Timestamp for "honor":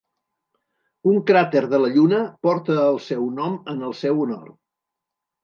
4.27-4.51